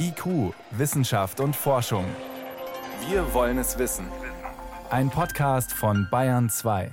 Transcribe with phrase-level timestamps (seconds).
[0.00, 2.04] IQ, Wissenschaft und Forschung.
[3.08, 4.06] Wir wollen es wissen.
[4.90, 6.90] Ein Podcast von Bayern 2.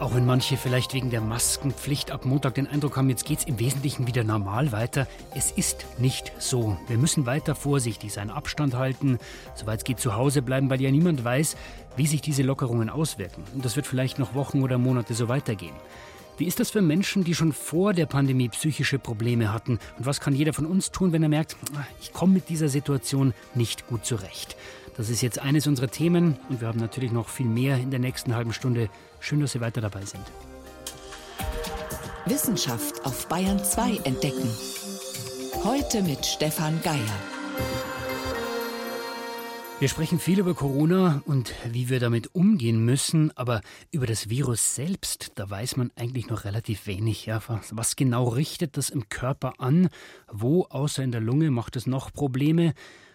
[0.00, 3.44] Auch wenn manche vielleicht wegen der Maskenpflicht ab Montag den Eindruck haben, jetzt geht es
[3.44, 5.06] im Wesentlichen wieder normal weiter,
[5.36, 6.76] es ist nicht so.
[6.88, 9.18] Wir müssen weiter vorsichtig sein, Abstand halten,
[9.54, 11.56] soweit es geht zu Hause bleiben, weil ja niemand weiß,
[11.96, 13.44] wie sich diese Lockerungen auswirken.
[13.54, 15.76] Und das wird vielleicht noch Wochen oder Monate so weitergehen.
[16.36, 19.78] Wie ist das für Menschen, die schon vor der Pandemie psychische Probleme hatten?
[19.98, 22.68] Und was kann jeder von uns tun, wenn er merkt, ah, ich komme mit dieser
[22.68, 24.56] Situation nicht gut zurecht?
[24.96, 28.00] Das ist jetzt eines unserer Themen und wir haben natürlich noch viel mehr in der
[28.00, 28.88] nächsten halben Stunde.
[29.20, 30.24] Schön, dass Sie weiter dabei sind.
[32.26, 34.48] Wissenschaft auf Bayern 2 entdecken.
[35.62, 37.93] Heute mit Stefan Geier.
[39.84, 44.74] Wir sprechen viel über Corona und wie wir damit umgehen müssen, aber über das Virus
[44.74, 47.26] selbst, da weiß man eigentlich noch relativ wenig.
[47.26, 49.90] Ja, was genau richtet das im Körper an?
[50.32, 52.72] Wo außer in der Lunge macht es noch Probleme?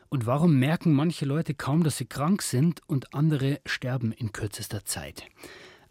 [0.10, 4.86] Und warum merken manche Leute kaum, dass sie krank sind und andere sterben in kürzester
[4.86, 5.26] Zeit?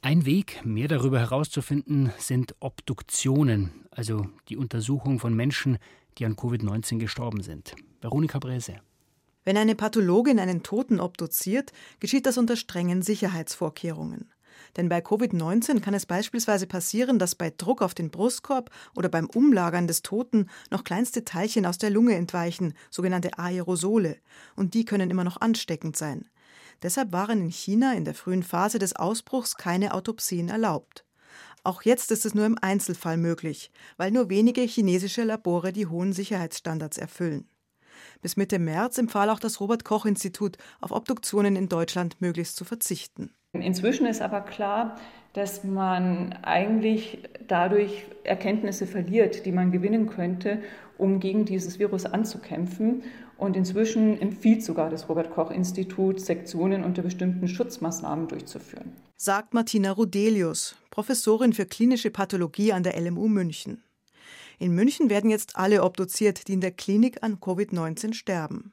[0.01, 5.79] Ein Weg, mehr darüber herauszufinden, sind Obduktionen, also die Untersuchung von Menschen,
[6.19, 7.75] die an Covid-19 gestorben sind.
[8.01, 8.77] Veronika Bräse.
[9.49, 14.31] Wenn eine Pathologin einen Toten obduziert, geschieht das unter strengen Sicherheitsvorkehrungen.
[14.77, 19.25] Denn bei Covid-19 kann es beispielsweise passieren, dass bei Druck auf den Brustkorb oder beim
[19.25, 24.19] Umlagern des Toten noch kleinste Teilchen aus der Lunge entweichen, sogenannte Aerosole,
[24.55, 26.29] und die können immer noch ansteckend sein.
[26.83, 31.07] Deshalb waren in China in der frühen Phase des Ausbruchs keine Autopsien erlaubt.
[31.65, 36.12] Auch jetzt ist es nur im Einzelfall möglich, weil nur wenige chinesische Labore die hohen
[36.12, 37.49] Sicherheitsstandards erfüllen.
[38.23, 42.65] Bis Mitte März empfahl auch das Robert Koch Institut, auf Obduktionen in Deutschland möglichst zu
[42.65, 43.31] verzichten.
[43.53, 44.97] Inzwischen ist aber klar,
[45.33, 50.62] dass man eigentlich dadurch Erkenntnisse verliert, die man gewinnen könnte,
[50.98, 53.03] um gegen dieses Virus anzukämpfen.
[53.37, 58.93] Und inzwischen empfiehlt sogar das Robert Koch Institut, Sektionen unter bestimmten Schutzmaßnahmen durchzuführen.
[59.16, 63.83] Sagt Martina Rudelius, Professorin für klinische Pathologie an der LMU München.
[64.59, 68.73] In München werden jetzt alle obduziert, die in der Klinik an Covid-19 sterben.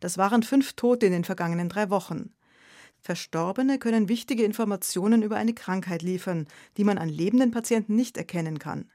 [0.00, 2.34] Das waren fünf Tote in den vergangenen drei Wochen.
[3.00, 6.46] Verstorbene können wichtige Informationen über eine Krankheit liefern,
[6.76, 8.90] die man an lebenden Patienten nicht erkennen kann.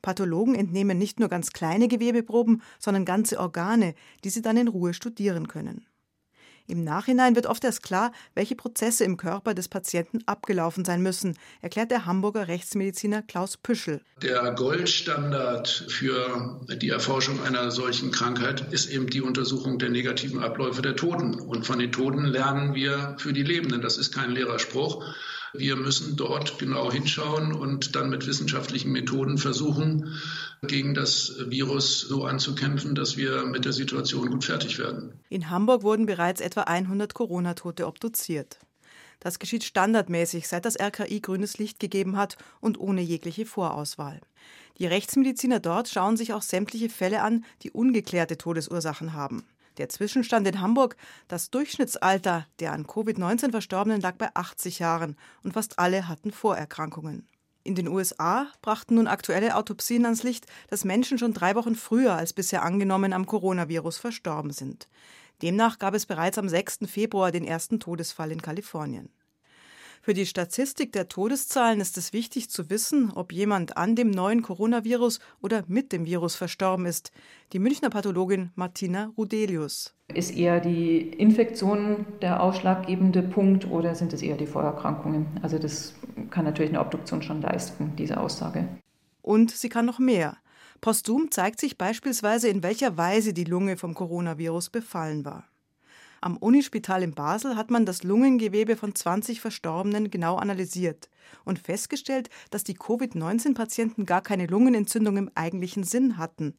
[0.00, 4.94] Pathologen entnehmen nicht nur ganz kleine Gewebeproben, sondern ganze Organe, die sie dann in Ruhe
[4.94, 5.86] studieren können.
[6.70, 11.34] Im Nachhinein wird oft erst klar, welche Prozesse im Körper des Patienten abgelaufen sein müssen,
[11.62, 14.02] erklärt der Hamburger Rechtsmediziner Klaus Püschel.
[14.22, 20.82] Der Goldstandard für die Erforschung einer solchen Krankheit ist eben die Untersuchung der negativen Abläufe
[20.82, 21.40] der Toten.
[21.40, 23.80] Und von den Toten lernen wir für die Lebenden.
[23.80, 25.02] Das ist kein leerer Spruch.
[25.54, 30.18] Wir müssen dort genau hinschauen und dann mit wissenschaftlichen Methoden versuchen,
[30.62, 35.12] gegen das Virus so anzukämpfen, dass wir mit der Situation gut fertig werden.
[35.28, 38.58] In Hamburg wurden bereits etwa 100 Corona-Tote obduziert.
[39.20, 44.20] Das geschieht standardmäßig, seit das RKI grünes Licht gegeben hat und ohne jegliche Vorauswahl.
[44.78, 49.44] Die Rechtsmediziner dort schauen sich auch sämtliche Fälle an, die ungeklärte Todesursachen haben.
[49.78, 50.96] Der Zwischenstand in Hamburg,
[51.28, 57.26] das Durchschnittsalter der an Covid-19 Verstorbenen lag bei 80 Jahren und fast alle hatten Vorerkrankungen.
[57.62, 62.14] In den USA brachten nun aktuelle Autopsien ans Licht, dass Menschen schon drei Wochen früher
[62.14, 64.88] als bisher angenommen am Coronavirus verstorben sind.
[65.42, 66.80] Demnach gab es bereits am 6.
[66.86, 69.10] Februar den ersten Todesfall in Kalifornien.
[70.02, 74.42] Für die Statistik der Todeszahlen ist es wichtig zu wissen, ob jemand an dem neuen
[74.42, 77.12] Coronavirus oder mit dem Virus verstorben ist.
[77.52, 79.94] Die Münchner Pathologin Martina Rudelius.
[80.14, 85.26] Ist eher die Infektion der ausschlaggebende Punkt oder sind es eher die Vorerkrankungen?
[85.42, 85.94] Also das
[86.30, 88.68] kann natürlich eine Obduktion schon leisten, diese Aussage.
[89.20, 90.38] Und sie kann noch mehr.
[90.80, 95.44] Postum zeigt sich beispielsweise, in welcher Weise die Lunge vom Coronavirus befallen war.
[96.20, 101.08] Am Unispital in Basel hat man das Lungengewebe von 20 Verstorbenen genau analysiert
[101.44, 106.54] und festgestellt, dass die Covid-19-Patienten gar keine Lungenentzündung im eigentlichen Sinn hatten.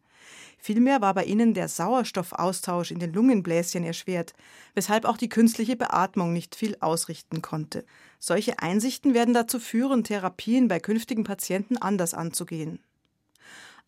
[0.58, 4.34] Vielmehr war bei ihnen der Sauerstoffaustausch in den Lungenbläschen erschwert,
[4.76, 7.85] weshalb auch die künstliche Beatmung nicht viel ausrichten konnte.
[8.20, 12.79] Solche Einsichten werden dazu führen, Therapien bei künftigen Patienten anders anzugehen.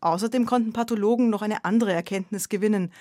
[0.00, 2.92] Außerdem konnten Pathologen noch eine andere Erkenntnis gewinnen,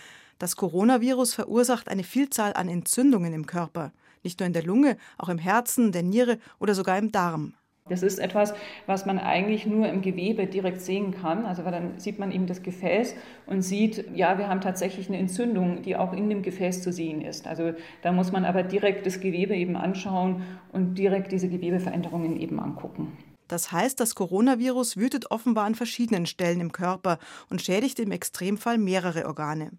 [0.42, 3.92] das Coronavirus verursacht eine Vielzahl an Entzündungen im Körper,
[4.24, 7.54] nicht nur in der Lunge, auch im Herzen, der Niere oder sogar im Darm.
[7.90, 8.56] Das ist etwas,
[8.88, 11.46] was man eigentlich nur im Gewebe direkt sehen kann.
[11.46, 13.14] Also weil dann sieht man eben das Gefäß
[13.46, 17.22] und sieht, ja, wir haben tatsächlich eine Entzündung, die auch in dem Gefäß zu sehen
[17.22, 17.46] ist.
[17.46, 22.60] Also da muss man aber direkt das Gewebe eben anschauen und direkt diese Gewebeveränderungen eben
[22.60, 23.16] angucken.
[23.48, 28.80] Das heißt, das Coronavirus wütet offenbar an verschiedenen Stellen im Körper und schädigt im Extremfall
[28.80, 29.72] mehrere Organe.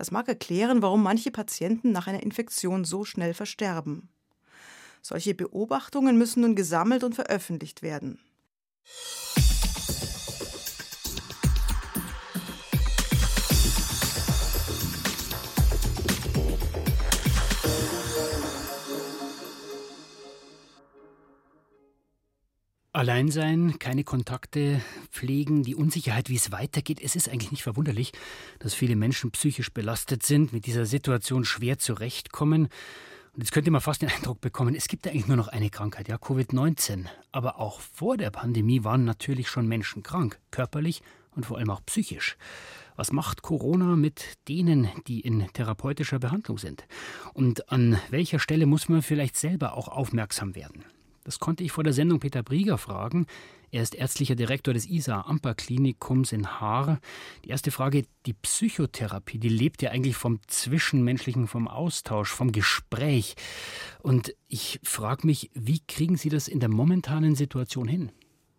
[0.00, 4.08] Das mag erklären, warum manche Patienten nach einer Infektion so schnell versterben.
[5.02, 8.18] Solche Beobachtungen müssen nun gesammelt und veröffentlicht werden.
[23.00, 27.00] Allein sein, keine Kontakte pflegen, die Unsicherheit, wie es weitergeht.
[27.02, 28.12] Es ist eigentlich nicht verwunderlich,
[28.58, 32.64] dass viele Menschen psychisch belastet sind, mit dieser Situation schwer zurechtkommen.
[33.32, 36.08] Und jetzt könnte man fast den Eindruck bekommen, es gibt eigentlich nur noch eine Krankheit,
[36.08, 37.06] ja, Covid-19.
[37.32, 41.00] Aber auch vor der Pandemie waren natürlich schon Menschen krank, körperlich
[41.34, 42.36] und vor allem auch psychisch.
[42.96, 46.84] Was macht Corona mit denen, die in therapeutischer Behandlung sind?
[47.32, 50.84] Und an welcher Stelle muss man vielleicht selber auch aufmerksam werden?
[51.30, 53.28] Das konnte ich vor der Sendung Peter Brieger fragen.
[53.70, 56.98] Er ist ärztlicher Direktor des ISA-Amper-Klinikums in Haar.
[57.44, 63.36] Die erste Frage, die Psychotherapie, die lebt ja eigentlich vom Zwischenmenschlichen, vom Austausch, vom Gespräch.
[64.02, 68.10] Und ich frage mich, wie kriegen Sie das in der momentanen Situation hin?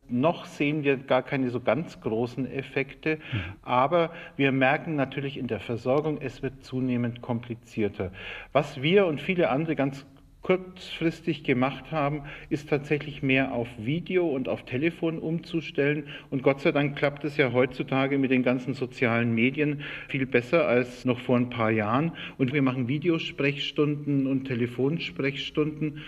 [0.08, 3.20] Noch sehen wir gar keine so ganz großen Effekte,
[3.62, 8.12] aber wir merken natürlich in der Versorgung, es wird zunehmend komplizierter.
[8.52, 10.06] Was wir und viele andere ganz
[10.42, 16.08] kurzfristig gemacht haben, ist tatsächlich mehr auf Video und auf Telefon umzustellen.
[16.30, 20.68] Und Gott sei Dank klappt es ja heutzutage mit den ganzen sozialen Medien viel besser
[20.68, 22.14] als noch vor ein paar Jahren.
[22.38, 26.02] Und wir machen Videosprechstunden und Telefonsprechstunden.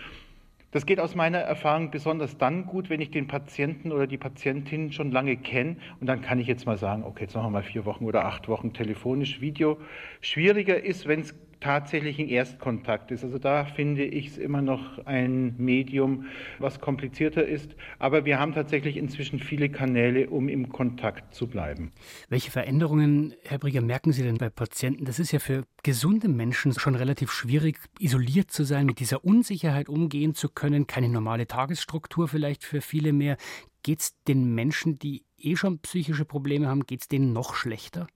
[0.73, 4.91] Das geht aus meiner Erfahrung besonders dann gut, wenn ich den Patienten oder die Patientin
[4.91, 5.75] schon lange kenne.
[5.99, 8.25] Und dann kann ich jetzt mal sagen, okay, jetzt machen wir mal vier Wochen oder
[8.25, 9.77] acht Wochen telefonisch Video.
[10.19, 13.23] Schwieriger ist, wenn es tatsächlichen Erstkontakt ist.
[13.23, 16.25] Also da finde ich es immer noch ein Medium,
[16.59, 17.71] was komplizierter ist.
[17.99, 21.93] Aber wir haben tatsächlich inzwischen viele Kanäle, um im Kontakt zu bleiben.
[22.27, 25.05] Welche Veränderungen, Herr Brieger, merken Sie denn bei Patienten?
[25.05, 29.87] Das ist ja für gesunde Menschen schon relativ schwierig, isoliert zu sein, mit dieser Unsicherheit
[29.87, 33.37] umgehen zu können, keine normale Tagesstruktur vielleicht für viele mehr.
[33.83, 38.07] Geht es den Menschen, die eh schon psychische Probleme haben, geht es denen noch schlechter?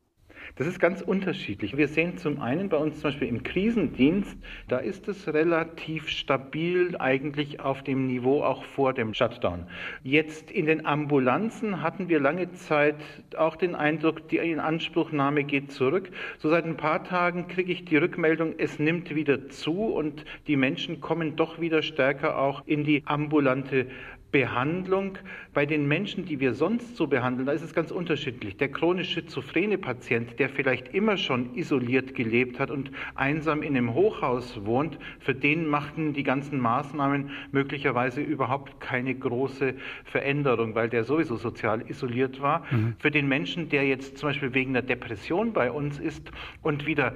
[0.56, 1.78] Das ist ganz unterschiedlich.
[1.78, 6.96] Wir sehen zum einen bei uns zum Beispiel im Krisendienst, da ist es relativ stabil
[6.98, 9.68] eigentlich auf dem Niveau auch vor dem Shutdown.
[10.04, 12.96] Jetzt in den Ambulanzen hatten wir lange Zeit
[13.38, 16.10] auch den Eindruck, die Inanspruchnahme geht zurück.
[16.38, 20.56] So seit ein paar Tagen kriege ich die Rückmeldung, es nimmt wieder zu und die
[20.56, 23.88] Menschen kommen doch wieder stärker auch in die ambulante
[24.32, 25.18] Behandlung
[25.54, 28.58] bei den Menschen, die wir sonst so behandeln, da ist es ganz unterschiedlich.
[28.58, 33.94] Der chronisch schizophrene Patient, der vielleicht immer schon isoliert gelebt hat und einsam in einem
[33.94, 41.06] Hochhaus wohnt, für den machten die ganzen Maßnahmen möglicherweise überhaupt keine große Veränderung, weil der
[41.06, 42.66] sowieso sozial isoliert war.
[42.70, 42.96] Mhm.
[43.00, 46.32] Für den Menschen, der jetzt zum Beispiel wegen einer Depression bei uns ist
[46.62, 47.16] und wieder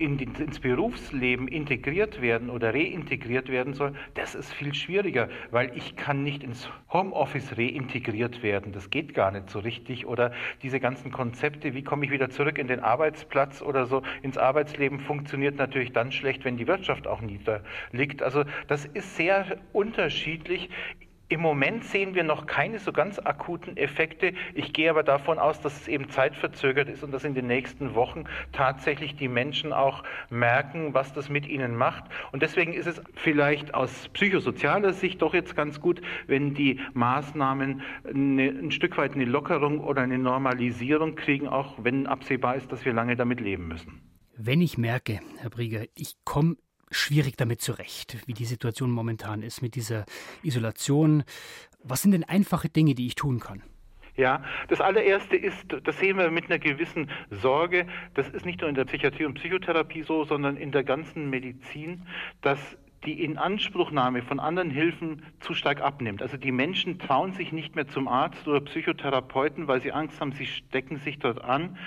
[0.00, 5.76] in die, ins Berufsleben integriert werden oder reintegriert werden soll, das ist viel schwieriger, weil
[5.76, 8.72] ich kann nicht ins Homeoffice reintegriert werden.
[8.72, 10.06] Das geht gar nicht so richtig.
[10.06, 10.32] Oder
[10.62, 15.00] diese ganzen Konzepte, wie komme ich wieder zurück in den Arbeitsplatz oder so ins Arbeitsleben,
[15.00, 18.22] funktioniert natürlich dann schlecht, wenn die Wirtschaft auch niederliegt.
[18.22, 20.70] Also das ist sehr unterschiedlich.
[21.30, 24.32] Im Moment sehen wir noch keine so ganz akuten Effekte.
[24.52, 27.94] Ich gehe aber davon aus, dass es eben zeitverzögert ist und dass in den nächsten
[27.94, 32.02] Wochen tatsächlich die Menschen auch merken, was das mit ihnen macht.
[32.32, 37.82] Und deswegen ist es vielleicht aus psychosozialer Sicht doch jetzt ganz gut, wenn die Maßnahmen
[38.12, 42.84] eine, ein Stück weit eine Lockerung oder eine Normalisierung kriegen, auch wenn absehbar ist, dass
[42.84, 44.02] wir lange damit leben müssen.
[44.36, 46.56] Wenn ich merke, Herr Brieger, ich komme
[46.90, 50.04] schwierig damit zurecht, wie die Situation momentan ist mit dieser
[50.42, 51.24] Isolation.
[51.82, 53.62] Was sind denn einfache Dinge, die ich tun kann?
[54.16, 58.68] Ja, das allererste ist, das sehen wir mit einer gewissen Sorge, das ist nicht nur
[58.68, 62.02] in der Psychiatrie und Psychotherapie so, sondern in der ganzen Medizin,
[62.42, 62.58] dass
[63.04, 66.20] die Inanspruchnahme von anderen Hilfen zu stark abnimmt.
[66.20, 70.32] Also die Menschen trauen sich nicht mehr zum Arzt oder Psychotherapeuten, weil sie Angst haben,
[70.32, 71.78] sie stecken sich dort an.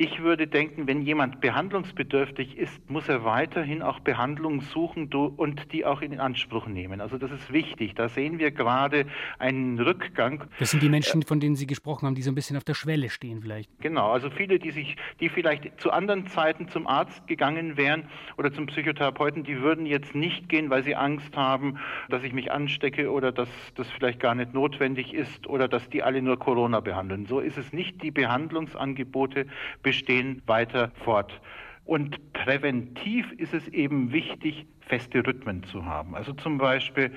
[0.00, 5.84] Ich würde denken, wenn jemand behandlungsbedürftig ist, muss er weiterhin auch Behandlung suchen und die
[5.84, 7.00] auch in Anspruch nehmen.
[7.00, 7.96] Also das ist wichtig.
[7.96, 9.06] Da sehen wir gerade
[9.40, 10.44] einen Rückgang.
[10.60, 12.74] Das sind die Menschen, von denen Sie gesprochen haben, die so ein bisschen auf der
[12.74, 13.68] Schwelle stehen vielleicht.
[13.80, 18.04] Genau, also viele, die sich, die vielleicht zu anderen Zeiten zum Arzt gegangen wären
[18.36, 22.52] oder zum Psychotherapeuten, die würden jetzt nicht gehen, weil sie Angst haben, dass ich mich
[22.52, 26.78] anstecke oder dass das vielleicht gar nicht notwendig ist oder dass die alle nur Corona
[26.78, 27.26] behandeln.
[27.26, 28.00] So ist es nicht.
[28.00, 29.46] Die Behandlungsangebote
[29.88, 31.40] bestehen weiter fort.
[31.86, 36.14] Und präventiv ist es eben wichtig, feste Rhythmen zu haben.
[36.14, 37.10] Also zum Beispiel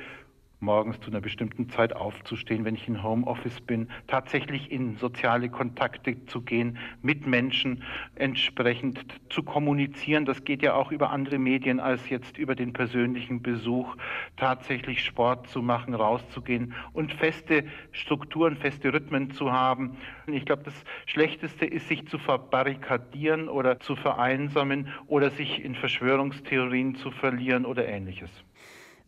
[0.62, 6.24] morgens zu einer bestimmten Zeit aufzustehen, wenn ich in Homeoffice bin, tatsächlich in soziale Kontakte
[6.25, 7.84] zu gehen, mit Menschen
[8.15, 10.25] entsprechend zu kommunizieren.
[10.25, 13.96] Das geht ja auch über andere Medien als jetzt über den persönlichen Besuch,
[14.38, 19.98] tatsächlich Sport zu machen, rauszugehen und feste Strukturen, feste Rhythmen zu haben.
[20.27, 26.96] Ich glaube, das Schlechteste ist, sich zu verbarrikadieren oder zu vereinsamen oder sich in Verschwörungstheorien
[26.96, 28.30] zu verlieren oder ähnliches.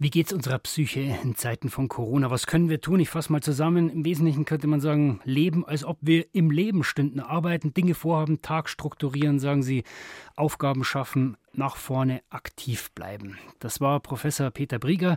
[0.04, 2.30] Wie geht es unserer Psyche in Zeiten von Corona?
[2.30, 3.00] Was können wir tun?
[3.00, 3.90] Ich fasse mal zusammen.
[3.90, 8.42] Im Wesentlichen könnte man sagen, leben, als ob wir im Leben stünden, arbeiten, Dinge vorhaben,
[8.42, 9.86] Tag strukturieren, sagen Sie,
[10.36, 13.38] Aufgaben schaffen, nach vorne aktiv bleiben.
[13.60, 15.16] Das war Professor Peter Brieger,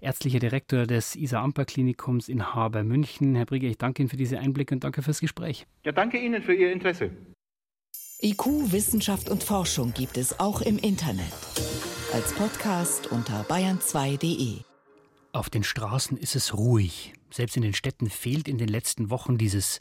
[0.00, 3.34] ärztlicher Direktor des Isar-Amper-Klinikums in Haber, München.
[3.34, 5.66] Herr Brieger, ich danke Ihnen für diese Einblicke und danke fürs Gespräch.
[5.84, 7.10] Ja, danke Ihnen für Ihr Interesse.
[8.22, 11.32] IQ, Wissenschaft und Forschung gibt es auch im Internet
[12.12, 14.60] als Podcast unter bayern2.de.
[15.32, 17.12] Auf den Straßen ist es ruhig.
[17.30, 19.78] Selbst in den Städten fehlt in den letzten Wochen dieses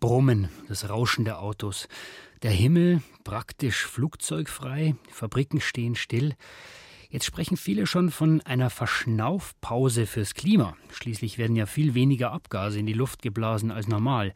[0.00, 1.88] Brummen, das Rauschen der Autos.
[2.42, 6.34] Der Himmel praktisch flugzeugfrei, Fabriken stehen still.
[7.10, 10.76] Jetzt sprechen viele schon von einer Verschnaufpause fürs Klima.
[10.92, 14.32] Schließlich werden ja viel weniger Abgase in die Luft geblasen als normal.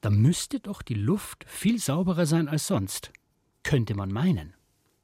[0.00, 3.10] Da müsste doch die Luft viel sauberer sein als sonst.
[3.64, 4.54] Könnte man meinen.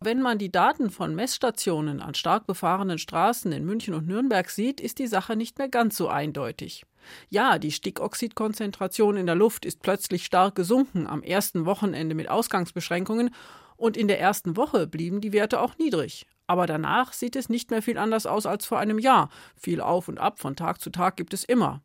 [0.06, 4.80] Wenn man die Daten von Messstationen an stark befahrenen Straßen in München und Nürnberg sieht,
[4.80, 6.86] ist die Sache nicht mehr ganz so eindeutig.
[7.28, 13.34] Ja, die Stickoxidkonzentration in der Luft ist plötzlich stark gesunken am ersten Wochenende mit Ausgangsbeschränkungen
[13.76, 16.28] und in der ersten Woche blieben die Werte auch niedrig.
[16.46, 19.28] Aber danach sieht es nicht mehr viel anders aus als vor einem Jahr.
[19.56, 21.82] Viel auf und ab von Tag zu Tag gibt es immer.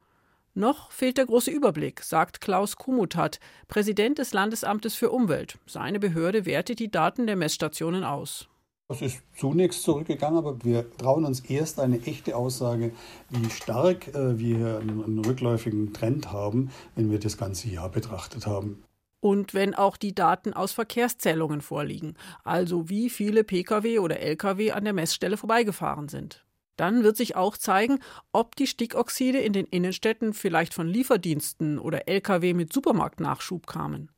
[0.53, 3.39] Noch fehlt der große Überblick, sagt Klaus Kumutat,
[3.69, 5.57] Präsident des Landesamtes für Umwelt.
[5.65, 8.49] Seine Behörde wertet die Daten der Messstationen aus.
[8.89, 12.91] Es ist zunächst zurückgegangen, aber wir trauen uns erst eine echte Aussage,
[13.29, 18.83] wie stark äh, wir einen rückläufigen Trend haben, wenn wir das ganze Jahr betrachtet haben.
[19.21, 24.83] Und wenn auch die Daten aus Verkehrszählungen vorliegen, also wie viele Pkw oder Lkw an
[24.83, 26.43] der Messstelle vorbeigefahren sind.
[26.81, 27.99] Dann wird sich auch zeigen,
[28.31, 34.09] ob die Stickoxide in den Innenstädten vielleicht von Lieferdiensten oder Lkw mit Supermarktnachschub kamen.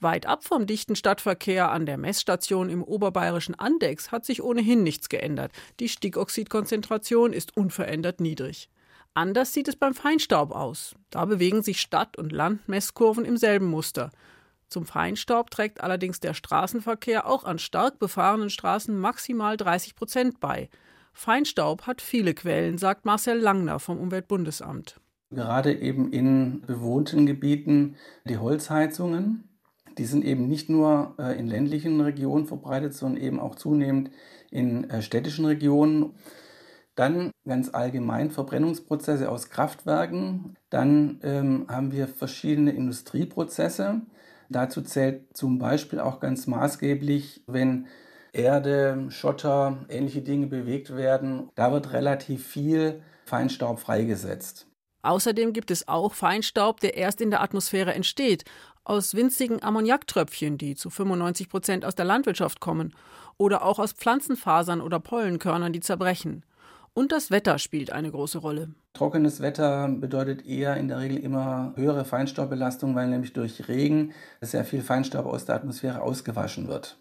[0.00, 5.10] Weit ab vom dichten Stadtverkehr an der Messstation im oberbayerischen Andex hat sich ohnehin nichts
[5.10, 5.52] geändert.
[5.78, 8.70] Die Stickoxidkonzentration ist unverändert niedrig.
[9.12, 10.94] Anders sieht es beim Feinstaub aus.
[11.10, 14.10] Da bewegen sich Stadt- und Landmesskurven im selben Muster.
[14.68, 20.70] Zum Feinstaub trägt allerdings der Straßenverkehr auch an stark befahrenen Straßen maximal 30 Prozent bei.
[21.12, 25.00] Feinstaub hat viele Quellen, sagt Marcel Langner vom Umweltbundesamt.
[25.30, 29.50] Gerade eben in bewohnten Gebieten die Holzheizungen,
[29.98, 34.10] die sind eben nicht nur äh, in ländlichen Regionen verbreitet, sondern eben auch zunehmend
[34.50, 36.14] in äh, städtischen Regionen.
[36.94, 40.56] Dann ganz allgemein Verbrennungsprozesse aus Kraftwerken.
[40.70, 44.02] Dann ähm, haben wir verschiedene Industrieprozesse.
[44.48, 47.86] Dazu zählt zum Beispiel auch ganz maßgeblich, wenn
[48.32, 51.50] Erde, Schotter, ähnliche Dinge bewegt werden.
[51.54, 54.66] Da wird relativ viel Feinstaub freigesetzt.
[55.02, 58.44] Außerdem gibt es auch Feinstaub, der erst in der Atmosphäre entsteht,
[58.84, 62.94] aus winzigen Ammoniaktröpfchen, die zu 95 Prozent aus der Landwirtschaft kommen,
[63.38, 66.44] oder auch aus Pflanzenfasern oder Pollenkörnern, die zerbrechen.
[66.92, 68.74] Und das Wetter spielt eine große Rolle.
[68.92, 74.64] Trockenes Wetter bedeutet eher in der Regel immer höhere Feinstaubbelastung, weil nämlich durch Regen sehr
[74.64, 76.98] viel Feinstaub aus der Atmosphäre ausgewaschen wird.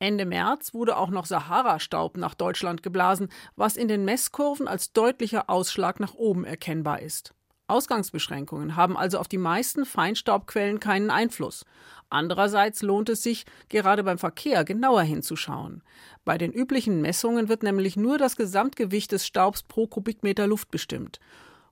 [0.00, 5.50] Ende März wurde auch noch Sahara-Staub nach Deutschland geblasen, was in den Messkurven als deutlicher
[5.50, 7.34] Ausschlag nach oben erkennbar ist.
[7.66, 11.66] Ausgangsbeschränkungen haben also auf die meisten Feinstaubquellen keinen Einfluss.
[12.08, 15.82] Andererseits lohnt es sich, gerade beim Verkehr genauer hinzuschauen.
[16.24, 21.20] Bei den üblichen Messungen wird nämlich nur das Gesamtgewicht des Staubs pro Kubikmeter Luft bestimmt.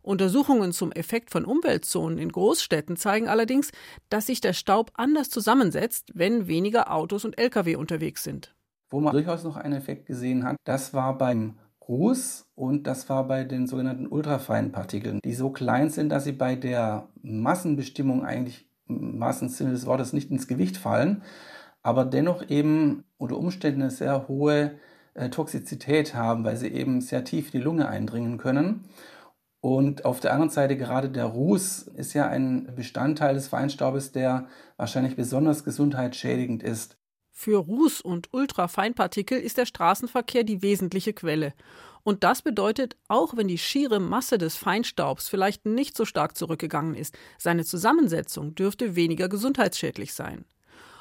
[0.08, 3.70] Untersuchungen zum Effekt von Umweltzonen in Großstädten zeigen allerdings,
[4.08, 8.54] dass sich der Staub anders zusammensetzt, wenn weniger Autos und Lkw unterwegs sind.
[8.90, 13.28] Wo man durchaus noch einen Effekt gesehen hat, das war beim Ruß und das war
[13.28, 18.66] bei den sogenannten ultrafeinen Partikeln, die so klein sind, dass sie bei der Massenbestimmung eigentlich
[18.88, 21.22] im wahrsten des Wortes nicht ins Gewicht fallen,
[21.82, 24.72] aber dennoch eben unter Umständen eine sehr hohe
[25.12, 28.84] äh, Toxizität haben, weil sie eben sehr tief in die Lunge eindringen können.
[29.60, 34.46] Und auf der anderen Seite gerade der Ruß ist ja ein Bestandteil des Feinstaubes, der
[34.76, 36.96] wahrscheinlich besonders gesundheitsschädigend ist.
[37.32, 41.54] Für Ruß und Ultrafeinpartikel ist der Straßenverkehr die wesentliche Quelle.
[42.02, 46.94] Und das bedeutet, auch wenn die schiere Masse des Feinstaubs vielleicht nicht so stark zurückgegangen
[46.94, 50.44] ist, seine Zusammensetzung dürfte weniger gesundheitsschädlich sein.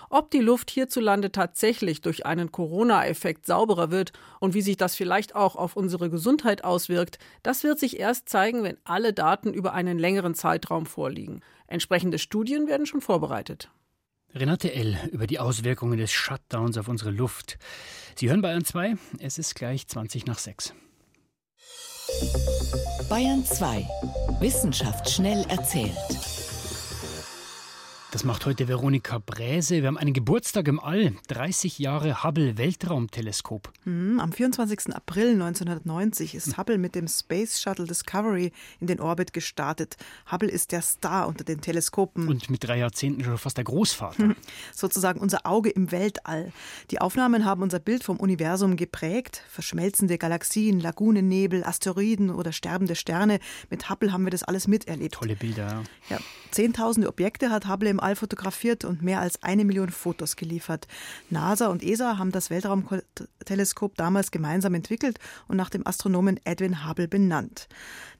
[0.09, 5.35] Ob die Luft hierzulande tatsächlich durch einen Corona-Effekt sauberer wird und wie sich das vielleicht
[5.35, 9.99] auch auf unsere Gesundheit auswirkt, das wird sich erst zeigen, wenn alle Daten über einen
[9.99, 11.41] längeren Zeitraum vorliegen.
[11.67, 13.69] Entsprechende Studien werden schon vorbereitet.
[14.33, 14.97] Renate L.
[15.11, 17.57] über die Auswirkungen des Shutdowns auf unsere Luft.
[18.15, 20.73] Sie hören Bayern 2, es ist gleich 20 nach 6.
[23.09, 23.87] Bayern 2.
[24.39, 25.95] Wissenschaft schnell erzählt.
[28.11, 29.81] Das macht heute Veronika Bräse.
[29.81, 31.11] Wir haben einen Geburtstag im All.
[31.27, 33.69] 30 Jahre Hubble Weltraumteleskop.
[33.83, 34.95] Hm, am 24.
[34.95, 39.97] April 1990 ist Hubble mit dem Space Shuttle Discovery in den Orbit gestartet.
[40.31, 42.29] Hubble ist der Star unter den Teleskopen.
[42.29, 44.23] Und mit drei Jahrzehnten schon fast der Großvater.
[44.23, 44.35] Hm,
[44.73, 46.53] sozusagen unser Auge im Weltall.
[46.91, 49.43] Die Aufnahmen haben unser Bild vom Universum geprägt.
[49.49, 53.39] Verschmelzende Galaxien, Lagunennebel, Asteroiden oder sterbende Sterne.
[53.69, 55.15] Mit Hubble haben wir das alles miterlebt.
[55.15, 55.83] Tolle Bilder.
[56.09, 56.19] Ja,
[56.51, 60.87] zehntausende Objekte hat Hubble im All fotografiert und mehr als eine Million Fotos geliefert.
[61.29, 67.07] NASA und ESA haben das Weltraumteleskop damals gemeinsam entwickelt und nach dem Astronomen Edwin Hubble
[67.07, 67.67] benannt.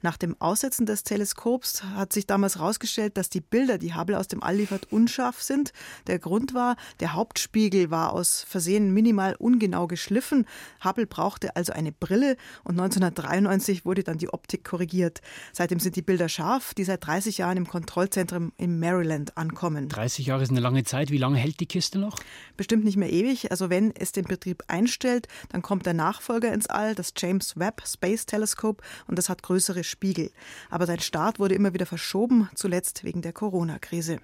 [0.00, 4.28] Nach dem Aussetzen des Teleskops hat sich damals herausgestellt, dass die Bilder, die Hubble aus
[4.28, 5.72] dem All liefert, unscharf sind.
[6.06, 10.46] Der Grund war, der Hauptspiegel war aus Versehen minimal ungenau geschliffen.
[10.84, 15.20] Hubble brauchte also eine Brille und 1993 wurde dann die Optik korrigiert.
[15.52, 19.67] Seitdem sind die Bilder scharf, die seit 30 Jahren im Kontrollzentrum in Maryland ankommen.
[19.74, 21.10] 30 Jahre ist eine lange Zeit.
[21.10, 22.18] Wie lange hält die Kiste noch?
[22.56, 23.50] Bestimmt nicht mehr ewig.
[23.50, 27.82] Also wenn es den Betrieb einstellt, dann kommt der Nachfolger ins All, das James Webb
[27.86, 30.30] Space Telescope und das hat größere Spiegel.
[30.70, 34.20] Aber sein Start wurde immer wieder verschoben, zuletzt wegen der Corona-Krise.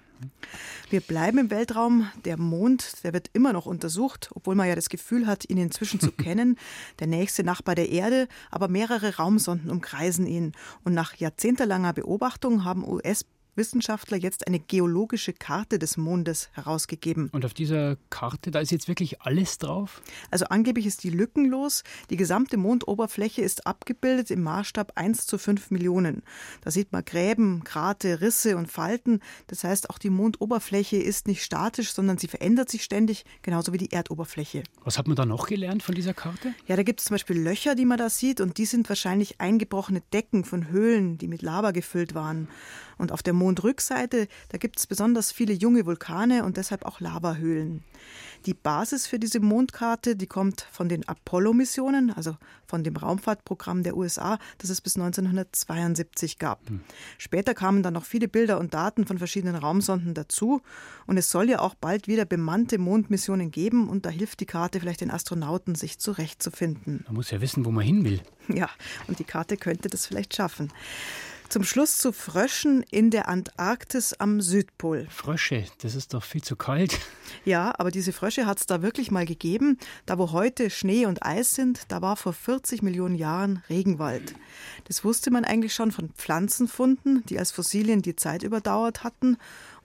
[0.89, 2.09] Wir bleiben im Weltraum.
[2.23, 5.99] Der Mond, der wird immer noch untersucht, obwohl man ja das Gefühl hat, ihn inzwischen
[5.99, 6.57] zu kennen.
[6.99, 10.53] Der nächste Nachbar der Erde, aber mehrere Raumsonden umkreisen ihn.
[10.83, 17.29] Und nach jahrzehntelanger Beobachtung haben US Wissenschaftler jetzt eine geologische Karte des Mondes herausgegeben.
[17.31, 20.01] Und auf dieser Karte, da ist jetzt wirklich alles drauf?
[20.31, 21.83] Also angeblich ist die lückenlos.
[22.09, 26.23] Die gesamte Mondoberfläche ist abgebildet im Maßstab 1 zu 5 Millionen.
[26.61, 29.21] Da sieht man Gräben, Grate, Risse und Falten.
[29.47, 33.77] Das heißt, auch die Mondoberfläche ist nicht statisch, sondern sie verändert sich ständig, genauso wie
[33.77, 34.63] die Erdoberfläche.
[34.83, 36.53] Was hat man da noch gelernt von dieser Karte?
[36.67, 39.39] Ja, da gibt es zum Beispiel Löcher, die man da sieht, und die sind wahrscheinlich
[39.39, 42.47] eingebrochene Decken von Höhlen, die mit Lava gefüllt waren.
[42.97, 47.83] Und auf der Mondrückseite, da gibt es besonders viele junge Vulkane und deshalb auch Lavahöhlen.
[48.47, 53.97] Die Basis für diese Mondkarte, die kommt von den Apollo-Missionen, also von dem Raumfahrtprogramm der
[53.97, 56.67] USA, das es bis 1972 gab.
[56.67, 56.81] Hm.
[57.17, 60.61] Später kamen dann noch viele Bilder und Daten von verschiedenen Raumsonden dazu.
[61.05, 63.89] Und es soll ja auch bald wieder bemannte Mondmissionen geben.
[63.89, 67.03] Und da hilft die Karte vielleicht den Astronauten, sich zurechtzufinden.
[67.05, 68.21] Man muss ja wissen, wo man hin will.
[68.47, 68.69] Ja,
[69.07, 70.71] und die Karte könnte das vielleicht schaffen.
[71.55, 75.07] Zum Schluss zu Fröschen in der Antarktis am Südpol.
[75.09, 76.99] Frösche, das ist doch viel zu kalt.
[77.45, 79.77] Ja, aber diese Frösche hat es da wirklich mal gegeben.
[80.05, 84.35] Da, wo heute Schnee und Eis sind, da war vor 40 Millionen Jahren Regenwald.
[84.83, 89.37] Das wusste man eigentlich schon von Pflanzenfunden, die als Fossilien die Zeit überdauert hatten.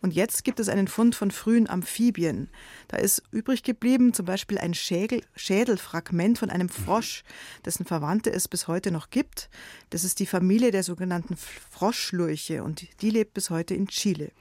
[0.02, 2.48] Und jetzt gibt es einen Fund von frühen Amphibien.
[2.88, 7.22] Da ist übrig geblieben zum Beispiel ein Schädel, Schädelfragment von einem Frosch,
[7.64, 9.50] dessen Verwandte es bis heute noch gibt.
[9.90, 14.32] Das ist die Familie der sogenannten Froschlurche und die lebt bis heute in Chile.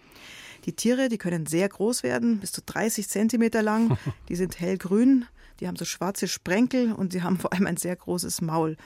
[0.66, 3.98] Die Tiere, die können sehr groß werden, bis zu 30 Zentimeter lang.
[4.30, 5.26] Die sind hellgrün,
[5.60, 8.78] die haben so schwarze Sprenkel und sie haben vor allem ein sehr großes Maul.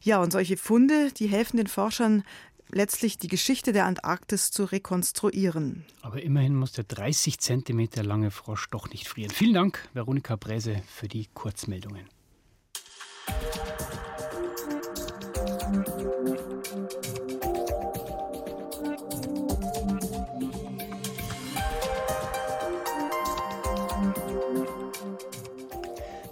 [0.00, 2.24] Ja, und solche Funde, die helfen den Forschern
[2.70, 5.84] letztlich die Geschichte der Antarktis zu rekonstruieren.
[6.02, 9.30] Aber immerhin muss der 30 Zentimeter lange Frosch doch nicht frieren.
[9.30, 12.08] Vielen Dank, Veronika Bräse, für die Kurzmeldungen.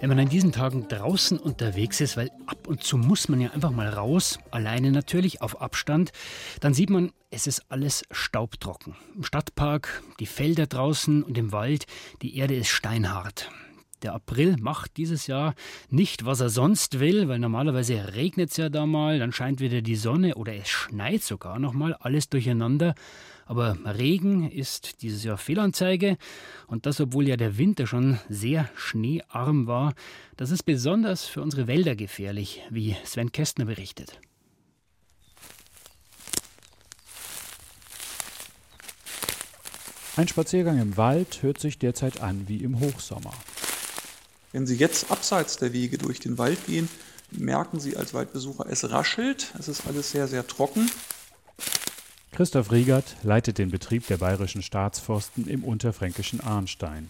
[0.03, 3.51] Wenn man an diesen Tagen draußen unterwegs ist, weil ab und zu muss man ja
[3.51, 6.11] einfach mal raus, alleine natürlich, auf Abstand,
[6.59, 8.97] dann sieht man, es ist alles staubtrocken.
[9.15, 11.85] Im Stadtpark, die Felder draußen und im Wald,
[12.21, 13.49] die Erde ist steinhart.
[14.01, 15.55] Der April macht dieses Jahr
[15.89, 19.81] nicht, was er sonst will, weil normalerweise regnet es ja da mal, dann scheint wieder
[19.81, 22.93] die Sonne oder es schneit sogar noch mal, alles durcheinander.
[23.45, 26.17] Aber Regen ist dieses Jahr Fehlanzeige
[26.67, 29.93] und das, obwohl ja der Winter schon sehr schneearm war.
[30.37, 34.19] Das ist besonders für unsere Wälder gefährlich, wie Sven Kästner berichtet.
[40.15, 43.33] Ein Spaziergang im Wald hört sich derzeit an wie im Hochsommer.
[44.51, 46.87] Wenn Sie jetzt abseits der Wege durch den Wald gehen,
[47.31, 50.87] merken Sie als Waldbesucher, es raschelt, es ist alles sehr, sehr trocken.
[52.33, 57.09] Christoph Riegert leitet den Betrieb der bayerischen Staatsforsten im unterfränkischen Arnstein.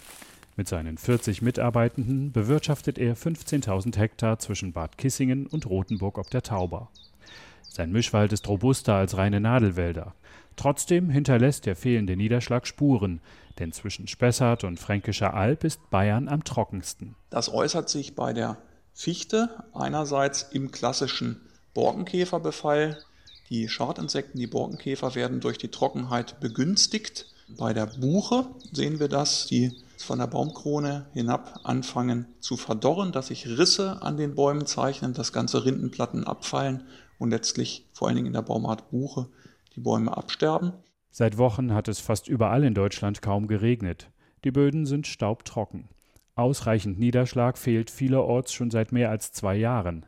[0.58, 6.44] Mit seinen 40 Mitarbeitenden bewirtschaftet er 15.000 Hektar zwischen Bad Kissingen und Rothenburg ob der
[6.44, 6.90] Tauber.
[7.70, 10.14] Sein Mischwald ist robuster als reine Nadelwälder.
[10.58, 13.22] Trotzdem hinterlässt der fehlende Niederschlag Spuren,
[13.60, 17.16] denn zwischen Spessart und Fränkischer Alb ist Bayern am trockensten.
[17.30, 18.58] Das äußert sich bei der
[18.94, 21.40] Fichte einerseits im klassischen
[21.74, 22.98] Borkenkäferbefall.
[23.54, 27.28] Die Schadinsekten, die Borkenkäfer werden durch die Trockenheit begünstigt.
[27.56, 33.28] Bei der Buche sehen wir das, die von der Baumkrone hinab anfangen zu verdorren, dass
[33.28, 36.82] sich Risse an den Bäumen zeichnen, dass ganze Rindenplatten abfallen
[37.20, 39.28] und letztlich vor allen Dingen in der Baumart Buche
[39.76, 40.74] die Bäume absterben.
[41.12, 44.10] Seit Wochen hat es fast überall in Deutschland kaum geregnet.
[44.46, 45.90] Die Böden sind staubtrocken.
[46.34, 50.08] Ausreichend Niederschlag fehlt vielerorts schon seit mehr als zwei Jahren.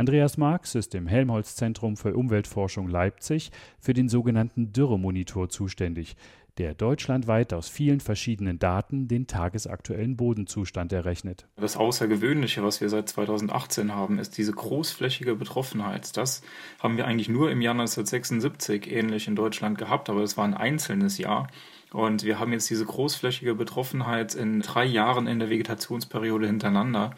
[0.00, 6.16] Andreas Marx ist im Helmholtz-Zentrum für Umweltforschung Leipzig für den sogenannten Dürremonitor zuständig,
[6.56, 11.46] der deutschlandweit aus vielen verschiedenen Daten den tagesaktuellen Bodenzustand errechnet.
[11.56, 16.16] Das Außergewöhnliche, was wir seit 2018 haben, ist diese großflächige Betroffenheit.
[16.16, 16.40] Das
[16.82, 20.54] haben wir eigentlich nur im Jahr 1976 ähnlich in Deutschland gehabt, aber es war ein
[20.54, 21.48] einzelnes Jahr.
[21.92, 27.10] Und wir haben jetzt diese großflächige Betroffenheit in drei Jahren in der Vegetationsperiode hintereinander.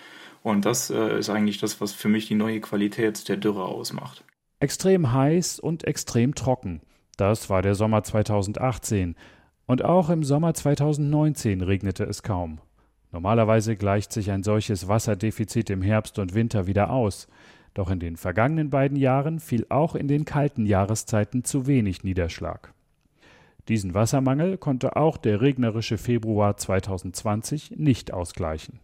[0.43, 4.25] Und das äh, ist eigentlich das, was für mich die neue Qualität der Dürre ausmacht.
[4.61, 6.81] Extrem heiß und extrem trocken.
[7.17, 9.17] Das war der Sommer 2018.
[9.67, 12.61] Und auch im Sommer 2019 regnete es kaum.
[13.13, 17.29] Normalerweise gleicht sich ein solches Wasserdefizit im Herbst und Winter wieder aus.
[17.75, 22.73] Doch in den vergangenen beiden Jahren fiel auch in den kalten Jahreszeiten zu wenig Niederschlag.
[23.69, 28.81] Diesen Wassermangel konnte auch der regnerische Februar 2020 nicht ausgleichen.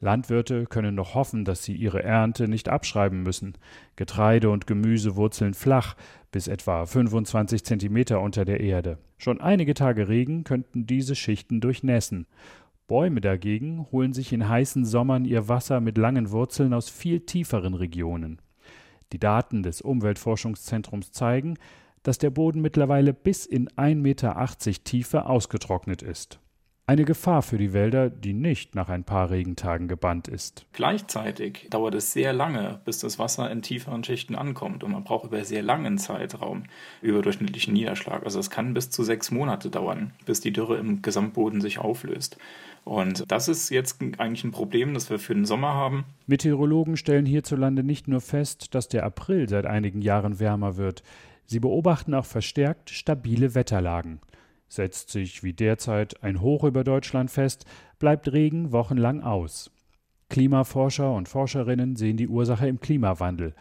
[0.00, 3.54] Landwirte können noch hoffen, dass sie ihre Ernte nicht abschreiben müssen.
[3.96, 5.96] Getreide und Gemüse wurzeln flach,
[6.30, 8.98] bis etwa 25 Zentimeter unter der Erde.
[9.16, 12.26] Schon einige Tage Regen könnten diese Schichten durchnässen.
[12.86, 17.74] Bäume dagegen holen sich in heißen Sommern ihr Wasser mit langen Wurzeln aus viel tieferen
[17.74, 18.40] Regionen.
[19.12, 21.56] Die Daten des Umweltforschungszentrums zeigen,
[22.02, 26.38] dass der Boden mittlerweile bis in 1,80 Meter Tiefe ausgetrocknet ist.
[26.88, 30.66] Eine Gefahr für die Wälder, die nicht nach ein paar Regentagen gebannt ist.
[30.72, 35.24] Gleichzeitig dauert es sehr lange, bis das Wasser in tieferen Schichten ankommt und man braucht
[35.26, 36.62] über sehr langen Zeitraum
[37.02, 38.22] überdurchschnittlichen Niederschlag.
[38.22, 42.38] Also es kann bis zu sechs Monate dauern, bis die Dürre im Gesamtboden sich auflöst.
[42.84, 46.04] Und das ist jetzt eigentlich ein Problem, das wir für den Sommer haben.
[46.28, 51.02] Meteorologen stellen hierzulande nicht nur fest, dass der April seit einigen Jahren wärmer wird.
[51.46, 54.20] Sie beobachten auch verstärkt stabile Wetterlagen.
[54.68, 57.64] Setzt sich wie derzeit ein Hoch über Deutschland fest,
[57.98, 59.70] bleibt Regen wochenlang aus.
[60.28, 63.54] Klimaforscher und Forscherinnen sehen die Ursache im Klimawandel.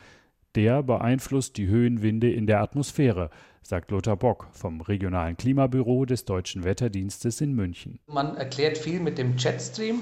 [0.56, 3.30] Der beeinflusst die Höhenwinde in der Atmosphäre,
[3.62, 8.00] sagt Lothar Bock vom regionalen Klimabüro des Deutschen Wetterdienstes in München.
[8.08, 10.00] Man erklärt viel mit dem Jetstream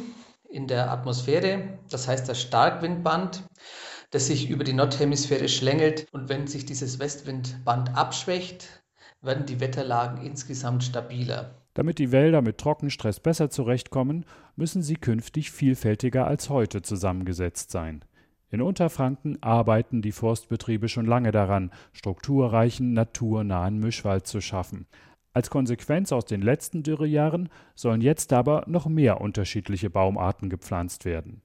[0.50, 3.44] in der Atmosphäre, das heißt das Starkwindband
[4.14, 6.08] das sich über die Nordhemisphäre schlängelt.
[6.12, 8.83] Und wenn sich dieses Westwindband abschwächt,
[9.24, 11.56] werden die Wetterlagen insgesamt stabiler.
[11.74, 18.06] Damit die Wälder mit Trockenstress besser zurechtkommen, müssen sie künftig vielfältiger als heute zusammengesetzt sein.
[18.52, 24.86] In Unterfranken arbeiten die Forstbetriebe schon lange daran, strukturreichen, naturnahen Mischwald zu schaffen.
[25.34, 31.42] Als Konsequenz aus den letzten Dürrejahren sollen jetzt aber noch mehr unterschiedliche Baumarten gepflanzt werden.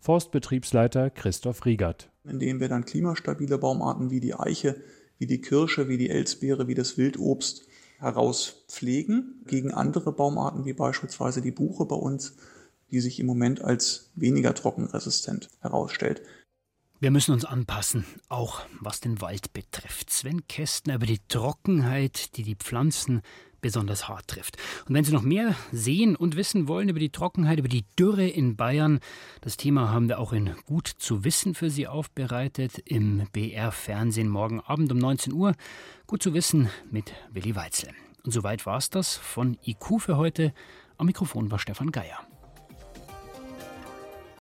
[0.00, 2.10] Forstbetriebsleiter Christoph Riegert.
[2.24, 4.82] Indem wir dann klimastabile Baumarten wie die Eiche,
[5.18, 7.66] wie die Kirsche, wie die Elsbeere, wie das Wildobst
[7.98, 12.36] herauspflegen gegen andere Baumarten wie beispielsweise die Buche bei uns,
[12.90, 16.22] die sich im Moment als weniger trockenresistent herausstellt.
[16.98, 20.10] Wir müssen uns anpassen, auch was den Wald betrifft.
[20.10, 23.22] Sven Kästner über die Trockenheit, die die Pflanzen
[23.62, 24.58] besonders hart trifft.
[24.86, 28.26] Und wenn Sie noch mehr sehen und wissen wollen über die Trockenheit, über die Dürre
[28.26, 29.00] in Bayern,
[29.40, 34.60] das Thema haben wir auch in Gut zu wissen für Sie aufbereitet im BR-Fernsehen morgen
[34.60, 35.54] Abend um 19 Uhr.
[36.06, 37.88] Gut zu wissen mit Willi Weitzel.
[38.24, 40.52] Und soweit war es das von IQ für heute.
[40.98, 42.18] Am Mikrofon war Stefan Geier.